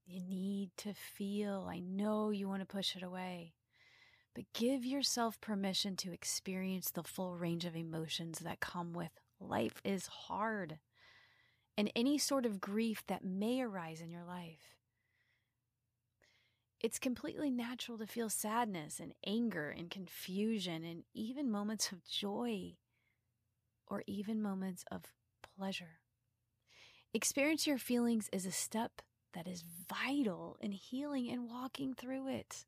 You 0.05 0.21
need 0.21 0.71
to 0.77 0.93
feel. 0.93 1.67
I 1.69 1.79
know 1.79 2.31
you 2.31 2.48
want 2.48 2.62
to 2.62 2.65
push 2.65 2.95
it 2.95 3.03
away, 3.03 3.53
but 4.33 4.45
give 4.53 4.86
yourself 4.86 5.39
permission 5.39 5.95
to 5.98 6.12
experience 6.12 6.89
the 6.89 7.03
full 7.03 7.38
range 7.38 7.65
of 7.65 7.75
emotions 7.75 8.39
that 8.39 8.60
come 8.60 8.93
with 8.93 9.12
life 9.39 9.81
is 9.83 10.07
hard 10.07 10.79
and 11.77 11.91
any 11.95 12.17
sort 12.17 12.45
of 12.45 12.62
grief 12.62 13.03
that 13.07 13.24
may 13.24 13.62
arise 13.62 14.01
in 14.01 14.10
your 14.10 14.24
life. 14.24 14.80
It's 16.81 16.97
completely 16.97 17.51
natural 17.51 18.00
to 18.00 18.07
feel 18.07 18.29
sadness 18.29 19.00
and 19.00 19.13
anger 19.25 19.69
and 19.69 19.89
confusion 19.89 20.83
and 20.83 21.03
even 21.13 21.51
moments 21.51 21.91
of 21.91 22.03
joy 22.03 22.77
or 23.85 24.03
even 24.07 24.41
moments 24.41 24.83
of 24.91 25.13
pleasure. 25.57 26.00
Experience 27.13 27.67
your 27.67 27.77
feelings 27.77 28.29
is 28.33 28.47
a 28.47 28.51
step 28.51 29.01
that 29.33 29.47
is 29.47 29.63
vital 29.89 30.57
in 30.59 30.71
healing 30.71 31.29
and 31.29 31.47
walking 31.47 31.93
through 31.93 32.29
it. 32.29 32.65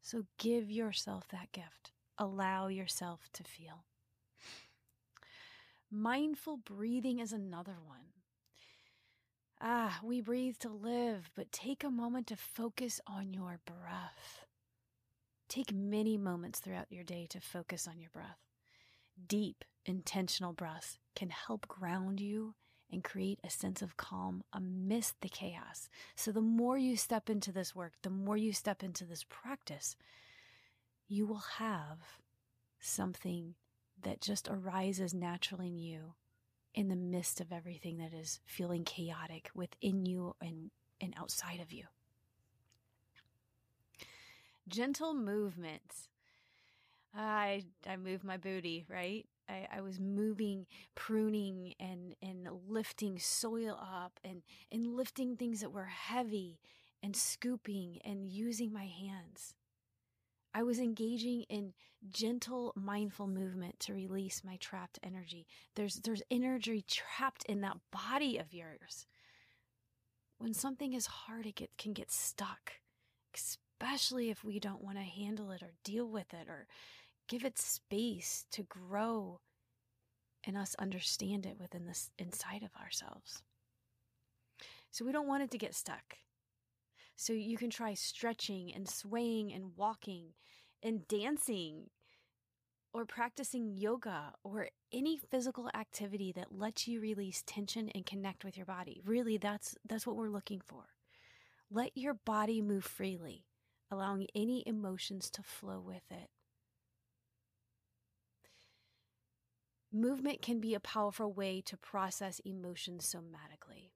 So 0.00 0.24
give 0.38 0.68
yourself 0.68 1.28
that 1.28 1.52
gift. 1.52 1.92
Allow 2.18 2.66
yourself 2.66 3.28
to 3.34 3.44
feel. 3.44 3.84
Mindful 5.90 6.56
breathing 6.56 7.20
is 7.20 7.32
another 7.32 7.76
one. 7.84 8.21
Ah, 9.64 10.00
we 10.02 10.20
breathe 10.20 10.56
to 10.58 10.68
live, 10.68 11.30
but 11.36 11.52
take 11.52 11.84
a 11.84 11.90
moment 11.90 12.26
to 12.26 12.36
focus 12.36 13.00
on 13.06 13.32
your 13.32 13.60
breath. 13.64 14.44
Take 15.48 15.72
many 15.72 16.18
moments 16.18 16.58
throughout 16.58 16.90
your 16.90 17.04
day 17.04 17.28
to 17.30 17.40
focus 17.40 17.86
on 17.86 18.00
your 18.00 18.10
breath. 18.10 18.38
Deep, 19.28 19.64
intentional 19.86 20.52
breaths 20.52 20.98
can 21.14 21.30
help 21.30 21.68
ground 21.68 22.18
you 22.18 22.56
and 22.90 23.04
create 23.04 23.38
a 23.44 23.50
sense 23.50 23.82
of 23.82 23.96
calm 23.96 24.42
amidst 24.52 25.20
the 25.20 25.28
chaos. 25.28 25.88
So, 26.16 26.32
the 26.32 26.40
more 26.40 26.76
you 26.76 26.96
step 26.96 27.30
into 27.30 27.52
this 27.52 27.72
work, 27.72 27.92
the 28.02 28.10
more 28.10 28.36
you 28.36 28.52
step 28.52 28.82
into 28.82 29.04
this 29.04 29.24
practice, 29.28 29.94
you 31.06 31.24
will 31.24 31.44
have 31.58 31.98
something 32.80 33.54
that 34.02 34.20
just 34.20 34.48
arises 34.48 35.14
naturally 35.14 35.68
in 35.68 35.78
you 35.78 36.14
in 36.74 36.88
the 36.88 36.96
midst 36.96 37.40
of 37.40 37.52
everything 37.52 37.98
that 37.98 38.12
is 38.12 38.40
feeling 38.44 38.84
chaotic 38.84 39.50
within 39.54 40.06
you 40.06 40.34
and, 40.40 40.70
and 41.00 41.14
outside 41.16 41.60
of 41.60 41.72
you. 41.72 41.84
Gentle 44.68 45.12
movements. 45.12 46.08
I 47.14 47.64
I 47.86 47.96
move 47.96 48.24
my 48.24 48.36
booty, 48.36 48.86
right? 48.88 49.26
I, 49.48 49.68
I, 49.76 49.80
was 49.80 50.00
moving, 50.00 50.66
pruning 50.94 51.74
and 51.78 52.14
and 52.22 52.48
lifting 52.68 53.18
soil 53.18 53.78
up 53.78 54.18
and 54.24 54.42
and 54.70 54.96
lifting 54.96 55.36
things 55.36 55.60
that 55.60 55.72
were 55.72 55.86
heavy 55.86 56.58
and 57.02 57.14
scooping 57.14 57.98
and 58.04 58.24
using 58.24 58.72
my 58.72 58.86
hands. 58.86 59.54
I 60.54 60.62
was 60.62 60.78
engaging 60.78 61.42
in 61.48 61.72
gentle, 62.10 62.72
mindful 62.76 63.26
movement 63.26 63.78
to 63.80 63.94
release 63.94 64.42
my 64.44 64.56
trapped 64.56 64.98
energy. 65.02 65.46
There's, 65.74 65.96
there's 65.96 66.22
energy 66.30 66.84
trapped 66.86 67.44
in 67.44 67.60
that 67.62 67.78
body 67.90 68.38
of 68.38 68.52
yours. 68.52 69.06
When 70.38 70.52
something 70.52 70.92
is 70.92 71.06
hard, 71.06 71.46
it 71.46 71.54
get, 71.54 71.70
can 71.78 71.92
get 71.92 72.10
stuck, 72.10 72.72
especially 73.34 74.30
if 74.30 74.44
we 74.44 74.58
don't 74.58 74.82
want 74.82 74.96
to 74.98 75.02
handle 75.02 75.52
it 75.52 75.62
or 75.62 75.72
deal 75.84 76.06
with 76.06 76.34
it 76.34 76.48
or 76.48 76.66
give 77.28 77.44
it 77.44 77.58
space 77.58 78.46
to 78.50 78.64
grow 78.64 79.40
and 80.44 80.56
us 80.56 80.74
understand 80.78 81.46
it 81.46 81.56
within 81.58 81.86
this 81.86 82.10
inside 82.18 82.62
of 82.62 82.70
ourselves. 82.82 83.42
So 84.90 85.04
we 85.04 85.12
don't 85.12 85.28
want 85.28 85.44
it 85.44 85.50
to 85.52 85.58
get 85.58 85.74
stuck. 85.74 86.16
So 87.16 87.32
you 87.32 87.56
can 87.56 87.70
try 87.70 87.94
stretching 87.94 88.72
and 88.74 88.88
swaying 88.88 89.52
and 89.52 89.76
walking 89.76 90.34
and 90.82 91.06
dancing 91.06 91.90
or 92.92 93.04
practicing 93.06 93.76
yoga 93.76 94.32
or 94.44 94.68
any 94.92 95.16
physical 95.16 95.68
activity 95.74 96.32
that 96.32 96.52
lets 96.52 96.86
you 96.86 97.00
release 97.00 97.42
tension 97.46 97.88
and 97.94 98.04
connect 98.04 98.44
with 98.44 98.56
your 98.56 98.66
body. 98.66 99.00
Really 99.04 99.38
that's 99.38 99.76
that's 99.88 100.06
what 100.06 100.16
we're 100.16 100.28
looking 100.28 100.60
for. 100.60 100.84
Let 101.70 101.96
your 101.96 102.14
body 102.14 102.60
move 102.60 102.84
freely, 102.84 103.46
allowing 103.90 104.26
any 104.34 104.62
emotions 104.66 105.30
to 105.30 105.42
flow 105.42 105.80
with 105.80 106.04
it. 106.10 106.28
Movement 109.92 110.42
can 110.42 110.58
be 110.60 110.74
a 110.74 110.80
powerful 110.80 111.32
way 111.32 111.60
to 111.62 111.76
process 111.76 112.40
emotions 112.40 113.06
somatically. 113.06 113.90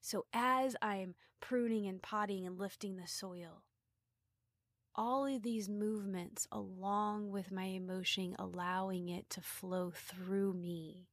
So 0.00 0.24
as 0.32 0.76
I'm 0.80 1.14
pruning 1.40 1.86
and 1.86 2.00
potting 2.02 2.46
and 2.46 2.58
lifting 2.58 2.96
the 2.96 3.06
soil, 3.06 3.62
all 4.94 5.26
of 5.26 5.42
these 5.42 5.68
movements 5.68 6.48
along 6.50 7.30
with 7.30 7.52
my 7.52 7.64
emotion, 7.64 8.34
allowing 8.38 9.08
it 9.08 9.30
to 9.30 9.40
flow 9.40 9.92
through 9.94 10.54
me, 10.54 11.06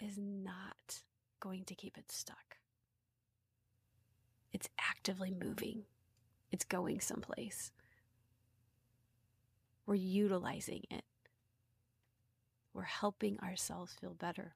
is 0.00 0.18
not 0.18 1.02
going 1.40 1.64
to 1.64 1.74
keep 1.74 1.96
it 1.96 2.10
stuck. 2.10 2.56
It's 4.52 4.68
actively 4.78 5.30
moving, 5.30 5.84
it's 6.50 6.64
going 6.64 7.00
someplace. 7.00 7.70
We're 9.86 9.94
utilizing 9.94 10.82
it, 10.90 11.04
we're 12.74 12.82
helping 12.82 13.38
ourselves 13.40 13.94
feel 14.00 14.14
better. 14.14 14.54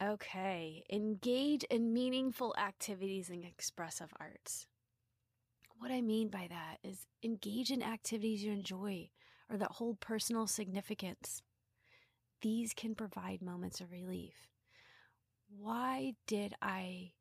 Okay, 0.00 0.84
engage 0.90 1.64
in 1.64 1.92
meaningful 1.92 2.54
activities 2.56 3.30
and 3.30 3.44
expressive 3.44 4.12
arts. 4.20 4.66
What 5.78 5.90
I 5.90 6.02
mean 6.02 6.28
by 6.28 6.46
that 6.48 6.78
is 6.88 7.06
engage 7.24 7.70
in 7.72 7.82
activities 7.82 8.44
you 8.44 8.52
enjoy 8.52 9.10
or 9.50 9.56
that 9.56 9.72
hold 9.72 9.98
personal 9.98 10.46
significance. 10.46 11.42
These 12.42 12.74
can 12.74 12.94
provide 12.94 13.42
moments 13.42 13.80
of 13.80 13.90
relief. 13.90 14.46
Why 15.48 16.14
did 16.28 16.54
I 16.62 17.12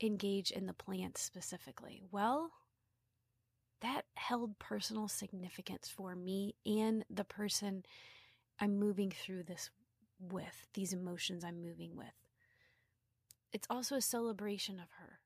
engage 0.00 0.50
in 0.50 0.66
the 0.66 0.72
plants 0.72 1.20
specifically? 1.20 2.02
Well, 2.10 2.52
that 3.82 4.06
held 4.14 4.58
personal 4.58 5.08
significance 5.08 5.88
for 5.88 6.14
me 6.14 6.54
and 6.64 7.04
the 7.10 7.24
person 7.24 7.84
I'm 8.58 8.78
moving 8.78 9.10
through 9.10 9.44
this 9.44 9.70
with, 10.18 10.68
these 10.74 10.92
emotions 10.92 11.44
I'm 11.44 11.62
moving 11.62 11.96
with. 11.96 12.06
It's 13.52 13.66
also 13.70 13.96
a 13.96 14.02
celebration 14.02 14.78
of 14.78 14.88
her. 14.98 15.20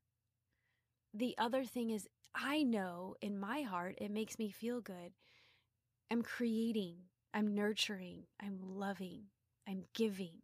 The 1.15 1.35
other 1.39 1.65
thing 1.65 1.91
is, 1.91 2.09
I 2.35 2.63
know 2.63 3.17
in 3.21 3.39
my 3.39 3.63
heart, 3.63 3.97
it 3.99 4.11
makes 4.11 4.39
me 4.39 4.51
feel 4.51 4.81
good. 4.81 5.13
I'm 6.11 6.23
creating, 6.23 6.97
I'm 7.35 7.55
nurturing, 7.55 8.25
I'm 8.41 8.59
loving, 8.63 9.25
I'm 9.69 9.85
giving. 9.95 10.43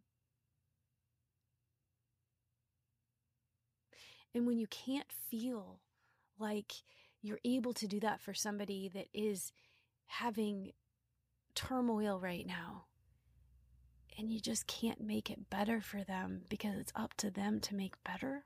And 4.34 4.46
when 4.46 4.58
you 4.58 4.66
can't 4.66 5.10
feel 5.30 5.80
like 6.38 6.72
you're 7.22 7.40
able 7.44 7.72
to 7.74 7.86
do 7.86 8.00
that 8.00 8.20
for 8.20 8.34
somebody 8.34 8.90
that 8.94 9.06
is 9.12 9.52
having 10.06 10.72
turmoil 11.54 12.20
right 12.20 12.46
now 12.46 12.84
and 14.18 14.30
you 14.30 14.40
just 14.40 14.66
can't 14.66 15.00
make 15.00 15.30
it 15.30 15.48
better 15.48 15.80
for 15.80 16.02
them 16.02 16.42
because 16.48 16.76
it's 16.76 16.92
up 16.96 17.14
to 17.14 17.30
them 17.30 17.60
to 17.60 17.74
make 17.74 18.02
better. 18.02 18.44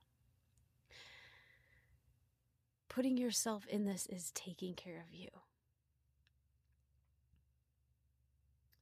Putting 2.91 3.17
yourself 3.17 3.67
in 3.67 3.87
this 3.87 4.07
is 4.07 4.31
taking 4.33 4.75
care 4.75 5.03
of 5.09 5.15
you. 5.15 5.29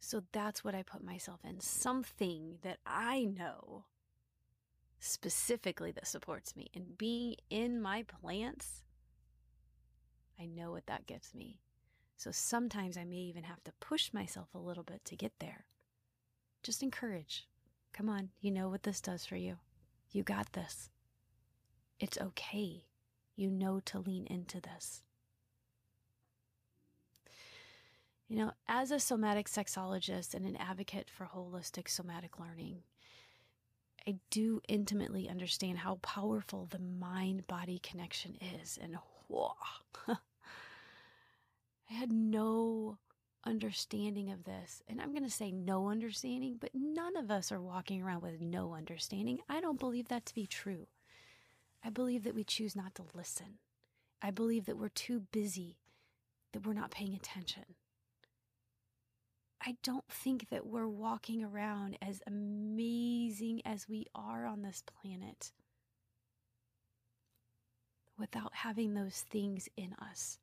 So 0.00 0.25
that's 0.32 0.64
what 0.64 0.75
I 0.75 0.82
put 0.82 1.04
myself 1.04 1.38
in 1.49 1.61
something 1.61 2.59
that 2.62 2.78
I 2.85 3.25
know 3.25 3.85
specifically 4.99 5.92
that 5.92 6.09
supports 6.09 6.56
me. 6.56 6.68
And 6.75 6.99
being 6.99 7.37
in 7.49 7.80
my 7.80 8.02
plants, 8.02 8.82
I 10.40 10.47
know 10.47 10.73
what 10.73 10.87
that 10.87 11.06
gives 11.06 11.32
me. 11.32 11.61
So 12.16 12.32
sometimes 12.32 12.97
I 12.97 13.04
may 13.04 13.16
even 13.16 13.44
have 13.44 13.62
to 13.64 13.73
push 13.78 14.12
myself 14.12 14.49
a 14.52 14.59
little 14.59 14.82
bit 14.82 15.04
to 15.04 15.16
get 15.16 15.32
there. 15.38 15.66
Just 16.62 16.83
encourage. 16.83 17.47
Come 17.93 18.09
on, 18.09 18.31
you 18.40 18.50
know 18.50 18.69
what 18.69 18.83
this 18.83 19.00
does 19.00 19.25
for 19.25 19.37
you. 19.37 19.57
You 20.11 20.23
got 20.23 20.52
this. 20.52 20.90
It's 21.99 22.19
okay. 22.19 22.85
You 23.37 23.50
know 23.50 23.81
to 23.87 23.99
lean 23.99 24.26
into 24.26 24.61
this. 24.61 25.02
You 28.29 28.37
know, 28.37 28.52
as 28.69 28.90
a 28.90 29.00
somatic 29.00 29.49
sexologist 29.49 30.35
and 30.35 30.47
an 30.47 30.57
advocate 30.57 31.11
for 31.11 31.26
holistic 31.26 31.88
somatic 31.88 32.38
learning, 32.38 32.83
I 34.07 34.19
do 34.31 34.61
intimately 34.69 35.29
understand 35.29 35.79
how 35.79 35.97
powerful 35.97 36.67
the 36.71 36.79
mind 36.79 37.47
body 37.47 37.81
connection 37.81 38.37
is. 38.62 38.79
And 38.81 38.97
whoa, 39.26 39.55
I 40.09 40.17
had 41.88 42.12
no 42.12 42.99
understanding 43.44 44.30
of 44.30 44.44
this. 44.44 44.82
And 44.88 45.00
I'm 45.00 45.12
going 45.12 45.25
to 45.25 45.30
say 45.30 45.50
no 45.50 45.88
understanding, 45.88 46.56
but 46.61 46.70
none 46.75 47.16
of 47.16 47.30
us 47.30 47.50
are 47.50 47.61
walking 47.61 48.02
around 48.02 48.23
with 48.23 48.40
no 48.40 48.75
understanding. 48.75 49.40
I 49.49 49.61
don't 49.61 49.78
believe 49.80 50.09
that 50.09 50.26
to 50.26 50.35
be 50.35 50.47
true. 50.47 50.87
I 51.85 51.90
believe 51.90 52.25
that 52.25 52.35
we 52.35 52.44
choose 52.44 52.76
not 52.76 52.94
to 52.97 53.04
listen. 53.14 53.59
I 54.23 54.30
believe 54.30 54.66
that 54.66 54.76
we're 54.76 54.88
too 54.88 55.23
busy, 55.32 55.78
that 56.52 56.66
we're 56.66 56.75
not 56.75 56.90
paying 56.90 57.14
attention. 57.14 57.64
I 59.64 59.76
don't 59.82 60.09
think 60.09 60.49
that 60.50 60.66
we're 60.66 60.88
walking 60.88 61.42
around 61.44 61.99
as 62.00 62.23
amazing 62.26 63.61
as 63.64 63.88
we 63.88 64.06
are 64.14 64.47
on 64.47 64.62
this 64.62 64.82
planet 64.82 65.52
without 68.18 68.52
having 68.54 68.94
those 68.94 69.25
things 69.30 69.68
in 69.76 69.94
us. 69.94 70.38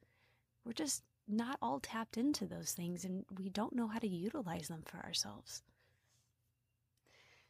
We're 0.65 0.73
just 0.73 1.03
not 1.27 1.57
all 1.61 1.79
tapped 1.79 2.17
into 2.17 2.45
those 2.45 2.71
things 2.71 3.03
and 3.03 3.25
we 3.37 3.49
don't 3.49 3.75
know 3.75 3.87
how 3.87 3.99
to 3.99 4.07
utilize 4.07 4.67
them 4.67 4.83
for 4.85 4.97
ourselves. 4.99 5.61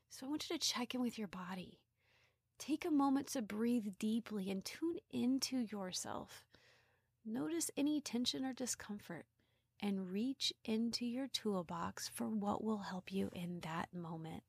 So 0.10 0.26
I 0.26 0.30
want 0.30 0.50
you 0.50 0.58
to 0.58 0.68
check 0.68 0.96
in 0.96 1.02
with 1.02 1.18
your 1.18 1.28
body. 1.28 1.80
Take 2.58 2.86
a 2.86 2.92
moment 2.92 3.28
to 3.28 3.42
breathe 3.42 3.88
deeply 4.00 4.50
and 4.50 4.66
tune 4.66 4.98
into 5.12 5.58
yourself. 5.58 6.46
Notice 7.26 7.70
any 7.78 8.02
tension 8.02 8.44
or 8.46 8.54
discomfort 8.54 9.26
and 9.80 10.12
reach 10.12 10.52
into 10.66 11.06
your 11.06 11.28
toolbox 11.28 12.08
for 12.08 12.28
what 12.28 12.64
will 12.64 12.80
help 12.80 13.12
you 13.12 13.30
in 13.34 13.60
that 13.62 13.90
moment. 13.94 14.44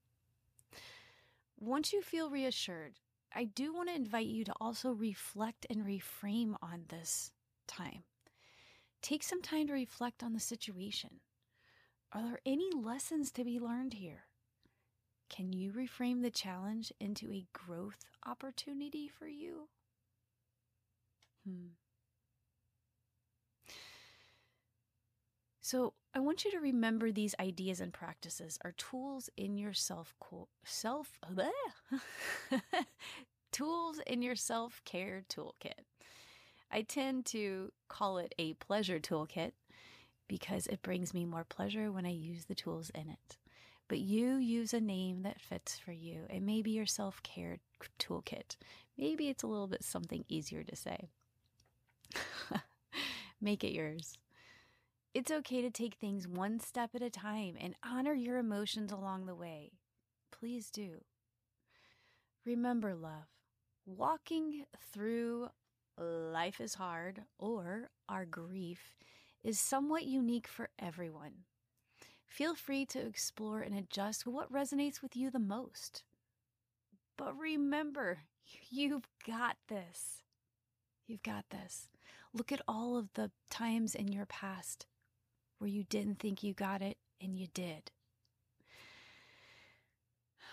Once 1.59 1.93
you 1.93 2.01
feel 2.01 2.31
reassured, 2.31 2.95
I 3.35 3.45
do 3.45 3.75
want 3.75 3.89
to 3.89 3.95
invite 3.95 4.27
you 4.27 4.45
to 4.45 4.55
also 4.61 4.93
reflect 4.93 5.67
and 5.69 5.85
reframe 5.85 6.55
on 6.63 6.85
this 6.89 7.33
time. 7.67 8.05
Take 9.03 9.25
some 9.25 9.43
time 9.43 9.67
to 9.67 9.73
reflect 9.73 10.23
on 10.23 10.35
the 10.35 10.41
situation. 10.41 11.21
Are 12.13 12.23
there 12.23 12.41
any 12.47 12.71
lessons 12.73 13.31
to 13.33 13.45
be 13.45 13.59
learned 13.61 13.95
here? 13.95 14.25
Can 15.31 15.53
you 15.53 15.73
reframe 15.73 16.21
the 16.23 16.31
challenge 16.31 16.93
into 17.01 17.33
a 17.33 17.47
growth 17.55 18.05
opportunity 18.27 19.09
for 19.09 19.27
you? 19.27 19.69
Hmm. 21.45 21.69
So, 25.61 25.93
I 26.15 26.21
want 26.21 26.45
you 26.45 26.51
to 26.53 26.59
remember 26.61 27.13
these 27.13 27.35
ideas 27.39 27.81
and 27.81 27.93
practices 27.93 28.59
are 28.65 28.73
tools 28.73 29.29
in 29.37 29.57
your 29.59 29.73
self 29.75 30.15
self 30.65 31.19
tools 33.53 34.01
in 34.07 34.23
your 34.23 34.37
self-care 34.37 35.25
toolkit. 35.29 35.85
I 36.71 36.83
tend 36.83 37.27
to 37.27 37.73
call 37.89 38.19
it 38.19 38.35
a 38.39 38.55
pleasure 38.55 39.01
toolkit 39.01 39.53
because 40.29 40.67
it 40.67 40.83
brings 40.83 41.15
me 41.15 41.25
more 41.25 41.45
pleasure 41.45 41.91
when 41.91 42.05
I 42.05 42.11
use 42.11 42.45
the 42.45 42.55
tools 42.55 42.91
in 42.95 43.09
it. 43.09 43.39
But 43.89 44.01
you 44.01 44.37
use 44.37 44.75
a 44.75 44.81
name 44.81 45.23
that 45.23 45.41
fits 45.41 45.79
for 45.79 45.93
you. 45.93 46.27
It 46.29 46.43
may 46.43 46.61
be 46.61 46.73
your 46.73 46.87
self 46.87 47.23
care 47.23 47.59
toolkit. 47.99 48.57
Maybe 48.99 49.29
it's 49.29 49.43
a 49.43 49.47
little 49.47 49.67
bit 49.67 49.83
something 49.83 50.25
easier 50.29 50.63
to 50.63 50.77
say. 50.77 51.09
Make 53.41 53.65
it 53.65 53.73
yours. 53.73 54.19
It's 55.15 55.31
okay 55.31 55.63
to 55.63 55.71
take 55.71 55.95
things 55.95 56.29
one 56.29 56.61
step 56.61 56.91
at 56.95 57.03
a 57.03 57.09
time 57.09 57.57
and 57.59 57.75
honor 57.83 58.13
your 58.13 58.37
emotions 58.37 58.93
along 58.93 59.25
the 59.25 59.35
way. 59.35 59.73
Please 60.31 60.71
do. 60.71 61.03
Remember, 62.45 62.95
love, 62.95 63.27
walking 63.87 64.65
through 64.93 65.49
life 65.99 66.61
is 66.61 66.75
hard 66.75 67.23
or 67.39 67.91
our 68.09 68.25
grief 68.25 68.97
is 69.43 69.59
somewhat 69.59 70.05
unique 70.05 70.47
for 70.47 70.71
everyone. 70.79 71.45
Feel 72.27 72.55
free 72.55 72.85
to 72.87 73.01
explore 73.01 73.61
and 73.61 73.77
adjust 73.77 74.27
what 74.27 74.53
resonates 74.53 75.03
with 75.03 75.17
you 75.17 75.31
the 75.31 75.39
most. 75.39 76.03
But 77.17 77.37
remember, 77.39 78.21
you've 78.71 79.09
got 79.27 79.57
this. 79.69 80.23
You've 81.07 81.23
got 81.23 81.47
this. 81.51 81.89
Look 82.35 82.53
at 82.53 82.61
all 82.69 82.97
of 82.97 83.13
the 83.15 83.31
times 83.51 83.95
in 83.95 84.09
your 84.09 84.27
past 84.27 84.87
where 85.59 85.69
you 85.69 85.85
didn't 85.85 86.19
think 86.19 86.43
you 86.43 86.53
got 86.53 86.83
it 86.83 86.99
and 87.21 87.37
you 87.37 87.49
did. 87.53 87.91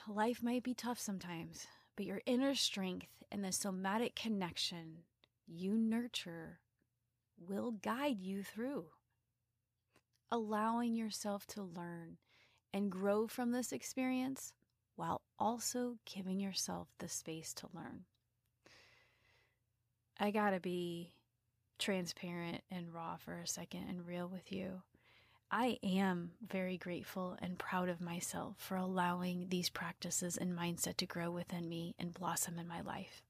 Life 0.08 0.42
might 0.42 0.64
be 0.64 0.74
tough 0.74 1.00
sometimes, 1.00 1.68
but 1.96 2.06
your 2.06 2.22
inner 2.26 2.56
strength 2.56 3.24
and 3.32 3.44
the 3.44 3.52
somatic 3.52 4.16
connection 4.16 5.00
you 5.48 5.78
nurture 5.78 6.60
will 7.38 7.72
guide 7.72 8.22
you 8.22 8.44
through. 8.44 8.86
Allowing 10.32 10.96
yourself 10.96 11.46
to 11.48 11.64
learn 11.64 12.18
and 12.74 12.92
grow 12.92 13.28
from 13.28 13.52
this 13.52 13.72
experience 13.72 14.54
while 14.96 15.22
also 15.38 15.98
giving 16.06 16.40
yourself 16.40 16.88
the 17.00 17.08
space 17.08 17.54
to 17.54 17.68
learn. 17.74 18.06
I 20.20 20.32
gotta 20.32 20.60
be 20.60 21.14
transparent 21.78 22.62
and 22.72 22.94
raw 22.94 23.18
for 23.18 23.34
a 23.34 23.48
second 23.48 23.86
and 23.90 24.08
real 24.08 24.28
with 24.28 24.52
you. 24.52 24.82
I 25.52 25.78
am 25.84 26.32
very 26.46 26.78
grateful 26.78 27.38
and 27.42 27.60
proud 27.60 27.90
of 27.90 28.02
myself 28.02 28.56
for 28.58 28.78
allowing 28.78 29.48
these 29.50 29.70
practices 29.70 30.38
and 30.38 30.58
mindset 30.58 30.98
to 30.98 31.06
grow 31.06 31.30
within 31.30 31.70
me 31.70 31.94
and 32.00 32.14
blossom 32.14 32.58
in 32.58 32.68
my 32.68 32.82
life 32.82 33.22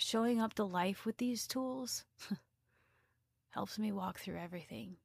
showing 0.00 0.40
up 0.40 0.54
to 0.54 0.64
life 0.64 1.04
with 1.04 1.18
these 1.18 1.46
tools 1.46 2.04
helps 3.50 3.78
me 3.78 3.92
walk 3.92 4.18
through 4.18 4.38
everything, 4.38 4.96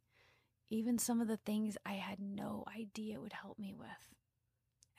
even 0.69 0.97
some 0.97 1.19
of 1.19 1.27
the 1.27 1.37
things 1.37 1.77
I 1.85 1.93
had 1.93 2.19
no 2.19 2.63
idea 2.79 3.19
would 3.19 3.33
help 3.33 3.59
me 3.59 3.75
with. 3.77 4.15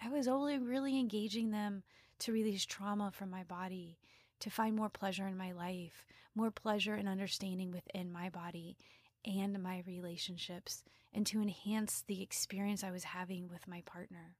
I 0.02 0.10
was 0.10 0.28
only 0.28 0.58
really 0.58 0.98
engaging 0.98 1.50
them 1.50 1.82
to 2.20 2.32
release 2.32 2.66
trauma 2.66 3.10
from 3.10 3.30
my 3.30 3.42
body, 3.42 3.98
to 4.40 4.50
find 4.50 4.76
more 4.76 4.90
pleasure 4.90 5.26
in 5.26 5.36
my 5.38 5.52
life, 5.52 6.04
more 6.34 6.50
pleasure 6.50 6.94
and 6.94 7.08
understanding 7.08 7.70
within 7.70 8.12
my 8.12 8.28
body 8.28 8.76
and 9.24 9.62
my 9.62 9.82
relationships, 9.86 10.84
and 11.14 11.26
to 11.26 11.40
enhance 11.40 12.04
the 12.06 12.22
experience 12.22 12.84
I 12.84 12.90
was 12.90 13.04
having 13.04 13.48
with 13.48 13.66
my 13.66 13.82
partner. 13.86 14.36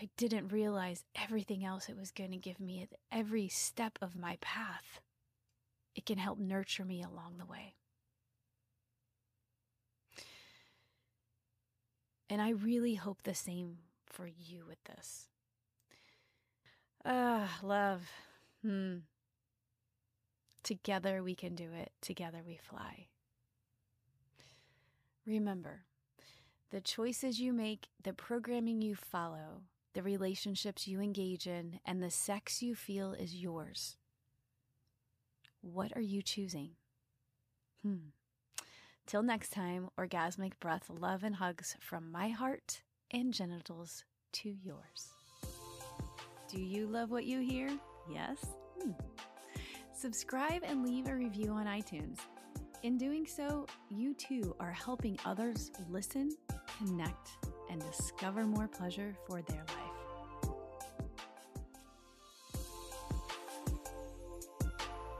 I 0.00 0.08
didn't 0.16 0.48
realize 0.48 1.04
everything 1.14 1.64
else 1.64 1.88
it 1.88 1.96
was 1.96 2.10
going 2.10 2.32
to 2.32 2.36
give 2.36 2.60
me 2.60 2.82
at 2.82 2.98
every 3.10 3.48
step 3.48 3.98
of 4.02 4.14
my 4.14 4.36
path. 4.40 5.00
It 5.94 6.04
can 6.04 6.18
help 6.18 6.38
nurture 6.38 6.84
me 6.84 7.02
along 7.02 7.36
the 7.38 7.46
way. 7.46 7.74
And 12.28 12.42
I 12.42 12.50
really 12.50 12.94
hope 12.94 13.22
the 13.22 13.34
same 13.34 13.78
for 14.04 14.26
you 14.26 14.64
with 14.66 14.82
this. 14.84 15.28
Ah, 17.04 17.58
love. 17.62 18.02
Hmm. 18.62 18.96
Together 20.62 21.22
we 21.22 21.34
can 21.34 21.54
do 21.54 21.70
it. 21.72 21.92
Together 22.02 22.42
we 22.44 22.56
fly. 22.56 23.06
Remember, 25.24 25.84
the 26.70 26.80
choices 26.80 27.40
you 27.40 27.52
make, 27.52 27.88
the 28.02 28.12
programming 28.12 28.82
you 28.82 28.94
follow, 28.94 29.62
the 29.96 30.02
relationships 30.02 30.86
you 30.86 31.00
engage 31.00 31.46
in, 31.46 31.80
and 31.86 32.02
the 32.02 32.10
sex 32.10 32.62
you 32.62 32.74
feel 32.74 33.14
is 33.14 33.34
yours. 33.34 33.96
What 35.62 35.96
are 35.96 36.02
you 36.02 36.20
choosing? 36.20 36.72
Hmm. 37.80 38.10
Till 39.06 39.22
next 39.22 39.54
time, 39.54 39.88
orgasmic 39.98 40.52
breath, 40.60 40.90
love, 40.90 41.24
and 41.24 41.34
hugs 41.34 41.76
from 41.80 42.12
my 42.12 42.28
heart 42.28 42.82
and 43.10 43.32
genitals 43.32 44.04
to 44.32 44.50
yours. 44.50 45.08
Do 46.52 46.60
you 46.60 46.86
love 46.86 47.10
what 47.10 47.24
you 47.24 47.40
hear? 47.40 47.70
Yes? 48.12 48.44
Hmm. 48.78 48.90
Subscribe 49.94 50.60
and 50.62 50.86
leave 50.86 51.08
a 51.08 51.14
review 51.14 51.52
on 51.52 51.64
iTunes. 51.64 52.18
In 52.82 52.98
doing 52.98 53.26
so, 53.26 53.64
you 53.88 54.12
too 54.12 54.54
are 54.60 54.72
helping 54.72 55.18
others 55.24 55.70
listen, 55.88 56.36
connect, 56.76 57.30
and 57.70 57.80
discover 57.80 58.44
more 58.44 58.68
pleasure 58.68 59.16
for 59.26 59.40
their 59.40 59.64
life. 59.68 59.85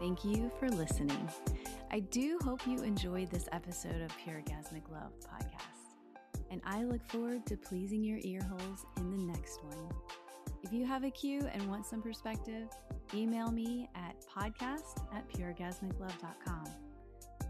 Thank 0.07 0.25
you 0.25 0.53
for 0.61 0.69
listening. 0.69 1.29
I 1.91 1.99
do 1.99 2.39
hope 2.45 2.65
you 2.65 2.79
enjoyed 2.79 3.29
this 3.29 3.49
episode 3.51 4.03
of 4.03 4.17
Pure 4.19 4.37
Orgasmic 4.37 4.89
Love 4.89 5.11
podcast, 5.19 5.97
and 6.49 6.61
I 6.65 6.85
look 6.85 7.01
forward 7.11 7.45
to 7.47 7.57
pleasing 7.57 8.05
your 8.05 8.21
ear 8.23 8.41
holes 8.41 8.87
in 8.99 9.11
the 9.11 9.33
next 9.33 9.65
one. 9.65 9.89
If 10.63 10.73
you 10.73 10.87
have 10.87 11.03
a 11.03 11.11
cue 11.11 11.49
and 11.53 11.69
want 11.69 11.87
some 11.87 12.03
perspective, 12.03 12.69
email 13.15 13.51
me 13.51 13.89
at 13.97 14.15
podcast 14.33 15.03
at 15.13 15.29
pureorgasmiclove.com. 15.29 16.67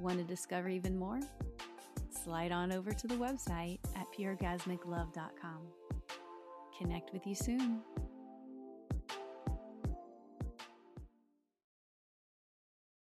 Want 0.01 0.17
to 0.17 0.25
discover 0.25 0.71
even 0.71 0.99
more? 0.99 1.21
Slide 2.25 2.53
on 2.53 2.73
over 2.73 2.91
to 2.91 3.07
the 3.07 3.17
website 3.17 3.81
at 3.97 4.07
pureorgasmiclove.com. 4.19 5.59
Connect 6.79 7.13
with 7.13 7.27
you 7.27 7.35
soon. 7.35 7.83